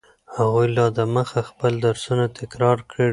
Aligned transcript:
هغوی 0.35 0.67
لا 0.75 0.85
دمخه 0.97 1.41
خپل 1.49 1.73
درسونه 1.85 2.25
تکرار 2.39 2.77
کړي. 2.91 3.09